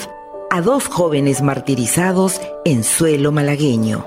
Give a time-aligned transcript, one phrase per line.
[0.51, 4.07] a dos jóvenes martirizados en suelo malagueño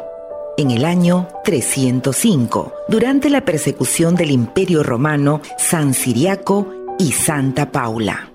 [0.58, 8.32] en el año 305, durante la persecución del Imperio Romano San Siriaco y Santa Paula.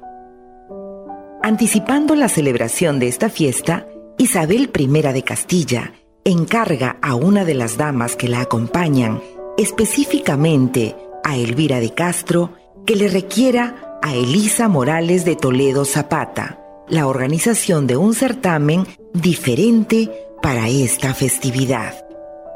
[1.42, 3.86] Anticipando la celebración de esta fiesta,
[4.18, 5.94] Isabel I de Castilla
[6.24, 9.22] encarga a una de las damas que la acompañan,
[9.56, 10.94] específicamente
[11.24, 12.54] a Elvira de Castro,
[12.86, 20.10] que le requiera a Elisa Morales de Toledo Zapata la organización de un certamen diferente
[20.42, 21.94] para esta festividad.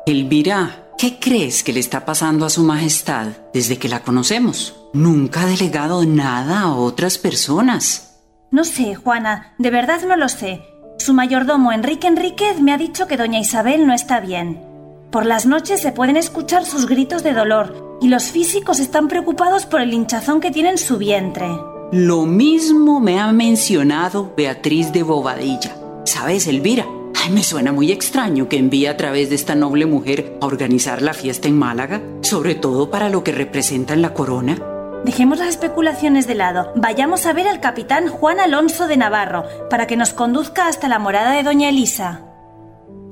[0.07, 4.77] Elvira, ¿qué crees que le está pasando a Su Majestad desde que la conocemos?
[4.93, 8.21] Nunca ha delegado nada a otras personas.
[8.51, 10.63] No sé, Juana, de verdad no lo sé.
[10.99, 14.63] Su mayordomo Enrique Enríquez me ha dicho que doña Isabel no está bien.
[15.11, 19.67] Por las noches se pueden escuchar sus gritos de dolor y los físicos están preocupados
[19.67, 21.49] por el hinchazón que tiene en su vientre.
[21.93, 25.77] Lo mismo me ha mencionado Beatriz de Bobadilla.
[26.05, 26.87] ¿Sabes, Elvira?
[27.25, 31.01] Ay, me suena muy extraño que envíe a través de esta noble mujer a organizar
[31.01, 34.59] la fiesta en Málaga, sobre todo para lo que representa en la corona.
[35.07, 36.71] Dejemos las especulaciones de lado.
[36.77, 40.99] Vayamos a ver al capitán Juan Alonso de Navarro para que nos conduzca hasta la
[40.99, 42.21] morada de Doña Elisa.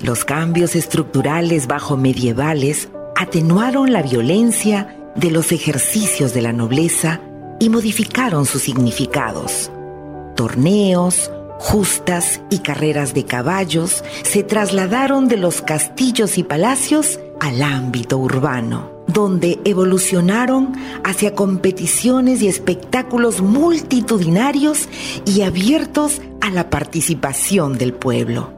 [0.00, 7.22] Los cambios estructurales bajo medievales atenuaron la violencia de los ejercicios de la nobleza
[7.60, 9.70] y modificaron sus significados.
[10.36, 11.30] Torneos,
[11.62, 18.90] justas y carreras de caballos se trasladaron de los castillos y palacios al ámbito urbano,
[19.06, 20.72] donde evolucionaron
[21.04, 24.88] hacia competiciones y espectáculos multitudinarios
[25.24, 28.52] y abiertos a la participación del pueblo.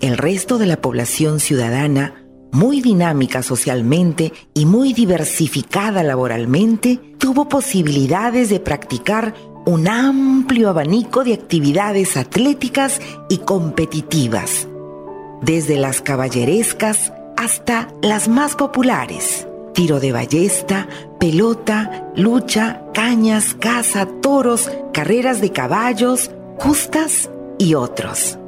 [0.00, 8.48] El resto de la población ciudadana muy dinámica socialmente y muy diversificada laboralmente, tuvo posibilidades
[8.48, 9.34] de practicar
[9.68, 14.66] un amplio abanico de actividades atléticas y competitivas,
[15.42, 20.88] desde las caballerescas hasta las más populares, tiro de ballesta,
[21.20, 28.38] pelota, lucha, cañas, caza, toros, carreras de caballos, justas y otros.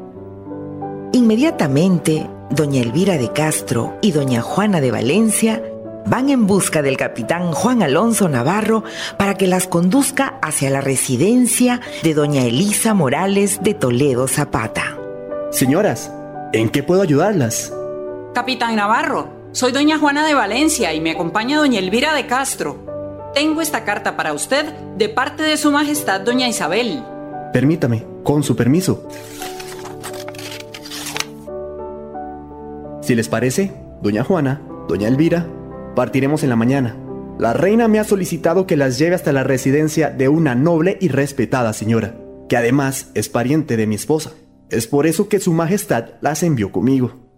[1.12, 5.62] Inmediatamente, doña Elvira de Castro y doña Juana de Valencia
[6.06, 8.84] van en busca del capitán Juan Alonso Navarro
[9.16, 14.96] para que las conduzca hacia la residencia de doña Elisa Morales de Toledo Zapata.
[15.50, 16.12] Señoras,
[16.52, 17.72] ¿en qué puedo ayudarlas?
[18.34, 22.78] Capitán Navarro, soy doña Juana de Valencia y me acompaña doña Elvira de Castro.
[23.34, 27.02] Tengo esta carta para usted de parte de su majestad doña Isabel.
[27.52, 29.08] Permítame, con su permiso.
[33.02, 33.72] Si les parece,
[34.02, 35.46] doña Juana, doña Elvira,
[36.00, 36.96] partiremos en la mañana.
[37.38, 41.08] La reina me ha solicitado que las lleve hasta la residencia de una noble y
[41.08, 42.16] respetada señora,
[42.48, 44.32] que además es pariente de mi esposa.
[44.70, 47.29] Es por eso que su majestad las envió conmigo.